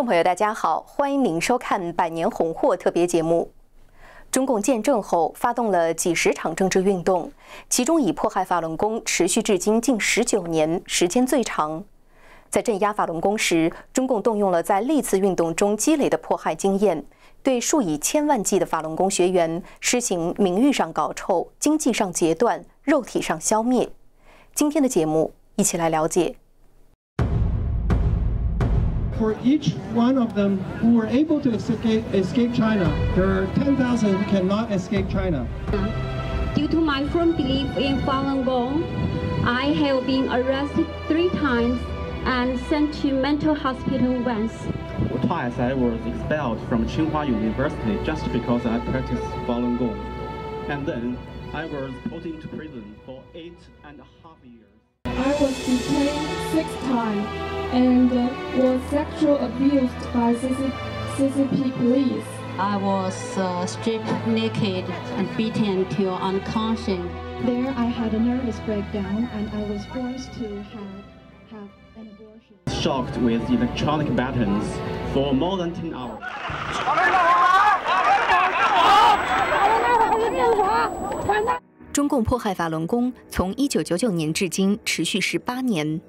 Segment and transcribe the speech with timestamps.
[0.00, 3.52] 观众朋友，大家好，欢迎您收看《百年红货》特别节目。
[4.30, 7.30] 中共建政后，发动了几十场政治运动，
[7.68, 11.84] 其中以迫害法轮功持续至今近十九年，时间最长。
[12.48, 17.04] 在镇压法轮功时，中共动用了在历次运动中积累的迫害经验，
[17.42, 23.90] 对数以千万计的法轮功学员施行名誉上搞臭、经济上截断、肉体上消灭。
[24.54, 26.36] 今天的节目，一起来了解。
[29.20, 34.24] For each one of them who were able to escape, escape China, there are 10,000 who
[34.30, 35.46] cannot escape China.
[36.54, 38.82] Due to my firm belief in Falun Gong,
[39.44, 41.78] I have been arrested three times
[42.24, 44.54] and sent to mental hospital once.
[45.26, 50.00] Twice I was expelled from Tsinghua University just because I practiced Falun Gong.
[50.70, 51.18] And then
[51.52, 54.79] I was put into prison for eight and a half years.
[55.22, 57.26] I was detained six times
[57.72, 58.10] and
[58.56, 62.24] was sexually abused by CCP police.
[62.58, 64.84] I was uh, stripped naked
[65.18, 67.04] and beaten until unconscious.
[67.44, 71.04] There I had a nervous breakdown and I was forced to have,
[71.50, 71.68] have
[71.98, 72.56] an abortion.
[72.80, 74.64] Shocked with electronic buttons
[75.12, 76.24] for more than 10 hours.
[82.00, 86.00] 中共迫害法轮功从一九九九年至今持续十八年。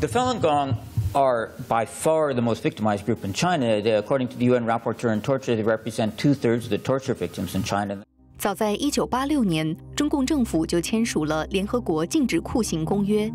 [0.00, 0.72] The Falun Gong
[1.12, 3.78] are by far the most victimized group in China.
[3.82, 7.54] They, according to the UN Rapporteur on Torture, they represent two-thirds of the torture victims
[7.54, 7.98] in China.
[8.38, 13.30] 早在一九八六年，中共政府就签署了联合国禁止酷刑公约，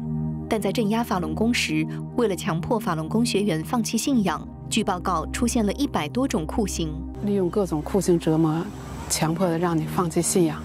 [0.50, 6.92] 但在镇压法轮功时，为了强迫法轮功学员放弃信仰，据报告出现了一百多种酷刑，
[7.24, 8.66] 利用各种酷刑折磨，
[9.12, 10.60] 强迫的让你放弃信仰。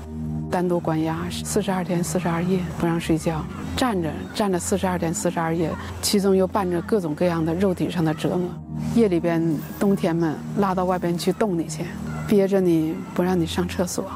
[0.50, 3.44] 单独关押四十二天四十二夜不让睡觉，
[3.76, 8.48] 站着站着四十二天四十二夜，其中又伴着各种各样的肉体上的折磨。
[8.94, 9.42] 夜里边
[9.78, 11.84] 冬天们拉到外边去冻你去，
[12.26, 14.10] 憋着你不让你上厕所，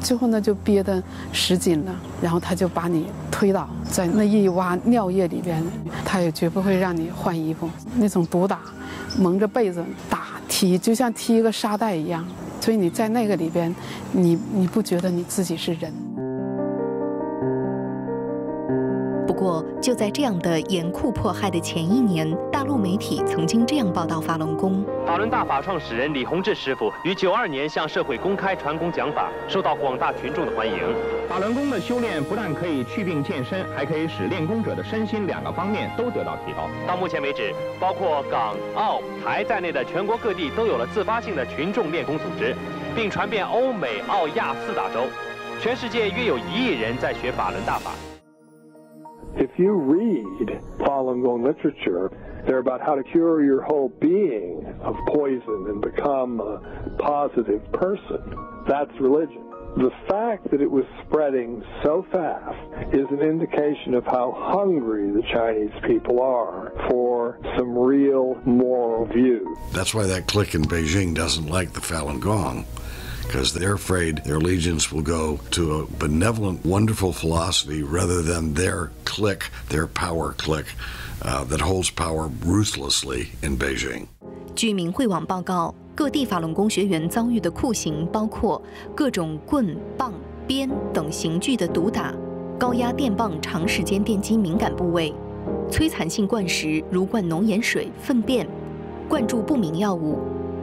[0.00, 1.02] 最后呢就憋得
[1.32, 5.64] 十斤了，然后他就把你推倒在那一洼尿液里边，
[6.04, 8.60] 他也绝不会让你换衣服，那种毒打，
[9.18, 12.26] 蒙着被子打踢，就像踢一个沙袋一样。
[12.60, 13.74] 所以你在那个里边，
[14.12, 15.92] 你你不觉得你自己是人？
[19.38, 30.74] 过，就在这样的严酷迫害的前一年，大陆媒体曾经这样报道法轮功：法轮大法创始人李洪志师傅于九二年向社会公开传功讲法，受到广大群众的欢迎。
[31.28, 36.68] 法轮功的修炼不但可以祛病健身，还可以使练功者的身心两个方面都得到提高。
[36.88, 42.56] 到目前为止，包括港、澳、台在内的全国各地都有了自发性的群众练功组织，
[42.96, 45.04] 并传遍欧美、澳、亚四大洲。
[45.60, 47.92] 全世界约有一亿人在学法轮大法。
[49.58, 52.12] You read Falun Gong literature,
[52.46, 58.22] they're about how to cure your whole being of poison and become a positive person.
[58.68, 59.44] That's religion.
[59.76, 65.22] The fact that it was spreading so fast is an indication of how hungry the
[65.32, 69.58] Chinese people are for some real moral views.
[69.72, 72.64] That's why that clique in Beijing doesn't like the Falun Gong
[73.28, 78.90] because they're afraid their allegiance will go to a benevolent, wonderful philosophy rather than their
[79.04, 80.74] clique, their power clique
[81.22, 84.06] uh, that holds power ruthlessly in Beijing.
[84.54, 88.60] 据明慧网报告，各地法轮功学员遭遇的酷刑包括
[88.94, 90.12] 各种棍、棒、
[90.46, 92.14] 鞭等刑具的毒打，
[92.58, 95.14] 高压电棒长时间电击敏感部位，
[95.70, 98.48] 摧残性灌食如灌浓盐水、粪便，
[99.08, 100.18] 灌注不明药物。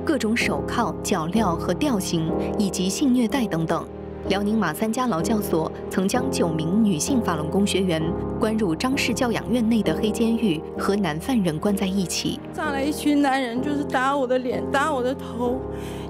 [0.05, 3.83] 各种手铐、脚镣和吊刑，以及性虐待等等。
[4.29, 8.01] 辽宁马三家劳教所曾将九名女性法轮功学员
[8.39, 12.39] 关入张氏教养院内的黑监狱，和男犯人关在一起。
[12.55, 15.59] 上来一群男人，就是打我的脸，打我的头，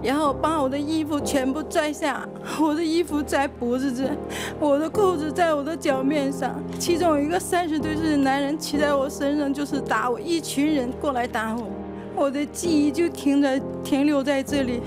[0.01, 2.27] 然后把我的衣服全部拽下，
[2.61, 4.09] 我的衣服在脖子这，
[4.59, 6.55] 我的裤子在我的脚面上。
[6.79, 11.63] 其中有一个三十多岁的男人骑在我身上，就是打我，一群人过来打我。
[12.15, 14.81] 我的记忆就停在停留在这里。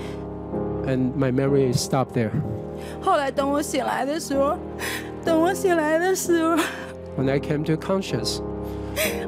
[0.87, 2.31] And my memory stopped there.
[3.01, 4.57] 后来等我醒来的时候，
[5.23, 6.55] 等我醒来的时候
[7.17, 8.41] ，When I came to conscious,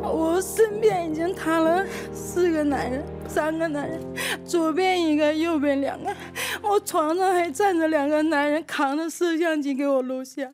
[0.02, 4.00] 我身边已经躺了四个男人，三个男人，
[4.44, 6.10] 左边一个，右边两个。
[6.64, 10.52] 我床上还站着两个男人，扛着摄像机给我录像。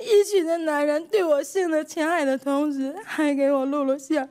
[0.00, 4.28] 一群的男人对我性的侵害的同时，还给我录了像。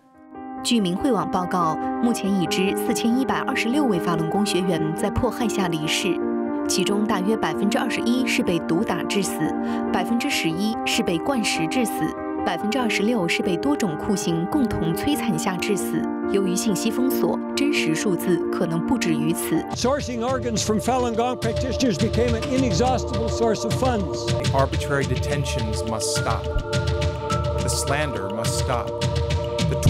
[0.66, 6.20] 据明慧网报告，目前已知四千一百二十六位法轮功学员在迫害下离世，
[6.68, 9.38] 其中大约百分之二十一是被毒打致死，
[9.94, 11.92] 百分之十一是被灌食致死，
[12.44, 16.02] 百分之二十六是被多种酷刑共同摧残下致死，
[16.32, 19.62] 由于信息封锁，真实数字可能不止于此。
[19.76, 24.26] Sourcing organs from Falun Gong practitioners became an inexhaustible source of funds.
[24.26, 26.44] The arbitrary detentions must stop.
[27.62, 29.05] The slander must stop.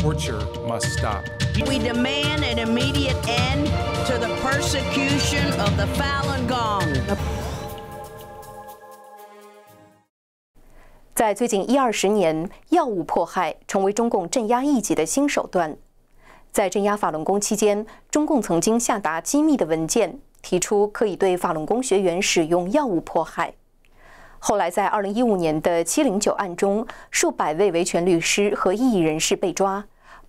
[0.05, 1.23] Torture must stop.
[1.67, 3.65] We demand an immediate end
[4.05, 7.17] to the persecution of the Falun Gong.
[11.15, 15.75] 在最近一二十年，药物迫害成为中共镇压异己的新手段。
[16.51, 23.55] 在镇压法轮功期间，中共曾经下达机密的文件，提出可以对法轮功学员使用药物迫害。
[24.37, 29.83] 后来，在二零一五年的七零九案中，数百位维权律师和异议人士被抓，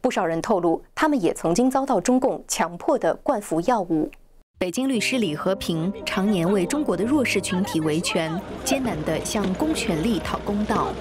[0.07, 4.09] 不少人透露，他们也曾经遭到中共强迫的灌服药物。
[4.57, 8.31] 北京律师李和平常年为中国的弱势群体维权，
[8.63, 10.93] 艰难地向公权力讨公道。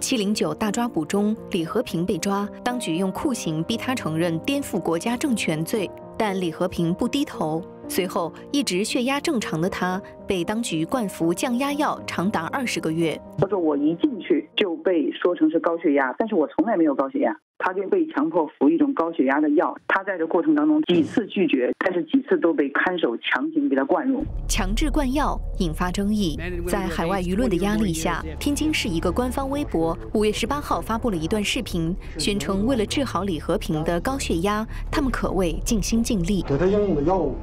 [0.00, 7.62] 七零九大抓捕中，李和平被抓，当局用酷刑逼他承认颠覆国家政权罪，但李和平不低头。
[7.86, 13.16] 随后，一直血压正常的他被当局灌服降压药长达二十个月。
[13.38, 24.24] 他说：“我一进去就被说成是高血压，但是我从来没有高血压。”他就被强迫服一种高血压的药，他在这过程当中几次拒绝，但是几次都被看守强行给他灌入。
[24.48, 26.36] 强制灌药引发争议，
[26.66, 36.42] 在海外舆论的压力下，天津市一个官方微博五月十八号发布了一段视频，宣称为了治好李和平的高血压，他们可谓尽心尽力。
[36.48, 37.36] 给他应用的药物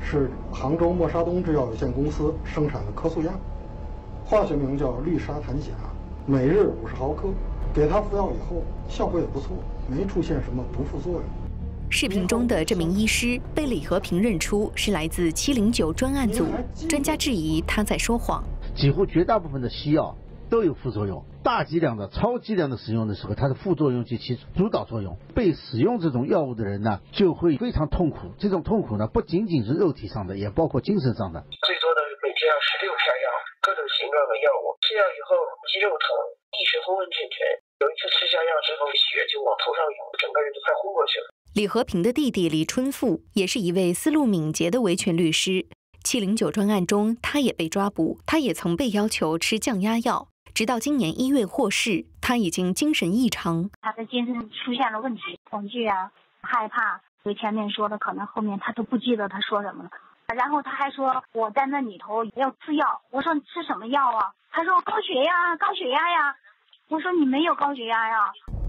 [0.00, 3.30] 是杭州默沙东制药有限公司生产的科素亚，
[4.24, 5.70] 化学名叫氯沙坦钾，
[6.26, 7.28] 每日五十毫克。
[7.72, 9.56] 给他服药以后，效果也不错，
[9.88, 11.22] 没出现什么不副作用。
[11.88, 16.46] 视频中的这名医师被李和平认出是来自七零九专案组，
[16.88, 18.42] 专家质疑他在说谎。
[18.74, 20.16] 几乎绝大部分的西药
[20.48, 25.16] 都有副作用，大剂量的、超剂量的使用的时候，它的副作用就起主导作用。
[25.34, 28.18] 被使用这种药物的人呢，就会非常痛苦。
[28.38, 31.44] 这种痛苦呢，不仅仅是肉体上的，也包括精神上的。
[31.66, 31.74] 最
[32.40, 33.28] 多的每天要十六片药，
[33.60, 35.36] 各种形状的药物，吃药以后
[35.68, 36.08] 肌肉疼。
[36.56, 37.36] 意识昏昏沉沉，
[37.84, 41.28] 有一次吃下药之后，血就往头上涌，整个人就快昏过去了。
[41.54, 45.68] 李和平的弟弟李春富也是一位思路敏捷的维权律师。
[46.02, 53.70] 七零九专案中，他也被抓捕，他也曾被要求吃降压药，直到今年一月获释，他已经精神异常。
[53.82, 56.10] 他的精神出现了问题，恐惧啊，
[56.40, 59.90] 害怕，所以前面说的可能后面他都不记得他说什么了。
[60.34, 64.30] 然后他还说我在那里头要吃药，我说你吃什么药啊？
[64.50, 66.34] 他说高血压，高血压呀。
[66.88, 68.16] 我说你没有高血压呀？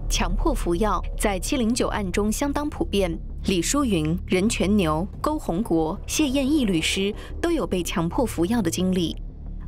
[0.08, 3.10] 强迫服药在七零九案中相当普遍。
[3.46, 9.16] 李淑云、任全牛、勾红国、谢艳义律师都有被强迫服药的经历，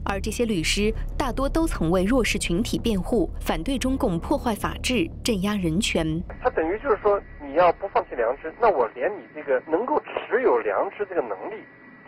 [0.04, 6.22] 而这些律师大多都曾为弱势群体辩护，反对中共破坏法治、镇压人权。
[6.40, 11.56] 他等于就是说，你要不放弃良知，那我连你这个能够持有良知这个能力。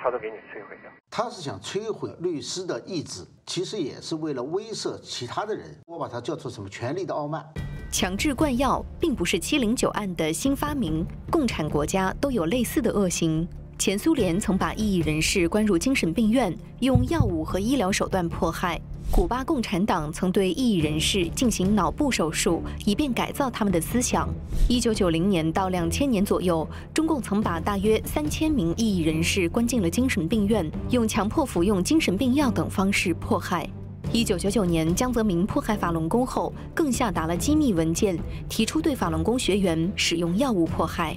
[0.07, 0.91] 他都给你摧毁掉。
[1.11, 5.77] 他是想摧毁律师的意志，其实也是为了威慑其他的人。
[5.85, 6.69] 我把它叫做什么？
[6.69, 7.45] 权力的傲慢。
[7.91, 13.49] 强制灌药并不是七零九案的新发明，共产国家都有类似的恶行。
[13.81, 18.81] 前苏联曾把异议人士关入精神病院，用药物和医疗手段迫害。
[19.11, 24.29] 古巴共产党曾对异议人士进行脑部手术，以便改造他们的思想。
[24.69, 33.67] 一九九零年到两千年左右，中共曾把大约三千名异议人士关进了精神病院，用强迫服用精神病药等方式迫害。
[34.13, 41.17] 一九九九年，江泽民迫害法轮功后，更下达了机密文件，提出对法轮功学员使用药物迫害。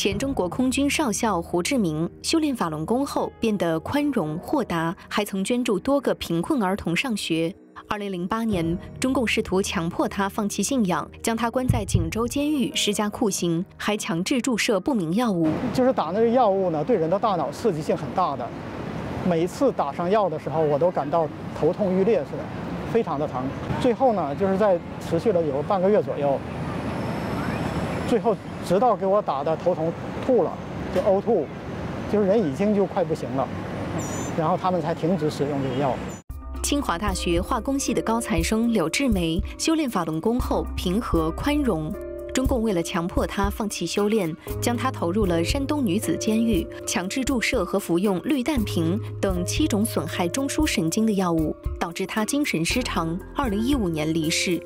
[0.00, 7.54] 前中国空军少校胡志明修炼法轮功后变得宽容豁达，还曾捐助多个贫困儿童上学。
[7.86, 15.50] 二零零八年，中共试图强迫他放弃信仰，将他关在锦州监狱施加酷刑，还强制注射不明药物。
[15.74, 18.48] 就是打那个药物呢，对人的大脑刺激性很大的。
[19.28, 22.42] 每一次打上药的时候，我都感到头痛欲裂似的，
[22.90, 23.42] 非常的疼。
[23.82, 26.38] 最后呢，就是在持续了有半个月左右。
[28.10, 28.36] 最后，
[28.66, 29.92] 直到给我打的头疼
[30.26, 30.52] 吐了，
[30.92, 31.46] 就呕吐，
[32.12, 33.46] 就是人已经就快不行了，
[34.36, 35.94] 然后他们才停止使用这个药。
[36.60, 41.94] 清华大学化工系的高材生柳志梅修炼法轮功后平和宽容，
[42.34, 54.60] 中共为了强迫他放弃修炼，将他投入了山东女子监狱，强制注射和服用氯氮平等七种损害中枢神经的药物，导致他精神失常，二零一五年离世。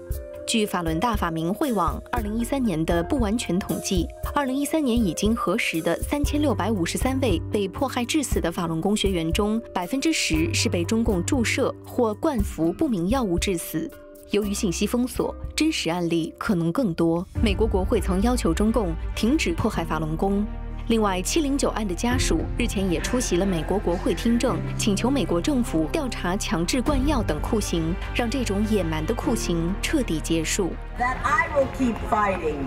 [0.47, 13.91] 据法轮大法明会网二零一三年的不完全统计，二零一三年已经核实的三千六百五十三位被迫害致死的法轮功学员中，百分之十是被中共注射或灌服不明药物致死。
[14.31, 17.27] 由于信息封锁，真实案例可能更多。
[17.43, 20.45] 美国国会曾要求中共停止迫害法轮功。
[20.89, 30.73] 另外，七零九案的家属日前也出席了美国国会听证，请求美国政府调查强制灌药等酷刑，让这种野蛮的酷刑彻底结束。
[30.99, 32.67] That I will keep fighting,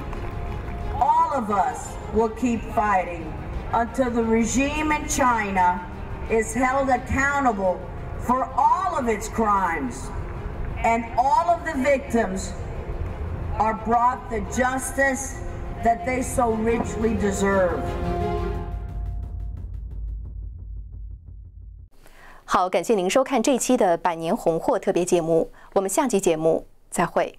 [0.99, 3.21] all of us will keep fighting
[3.71, 5.79] until the regime in China
[6.27, 7.77] is held accountable
[8.25, 10.09] for all of its crimes
[10.83, 12.49] and all of the victims
[13.59, 15.35] are brought the justice.
[15.83, 17.79] That they so richly deserve.
[22.45, 27.37] 好，感谢您收看这期的百年红货特别节目，我们下期节目再会。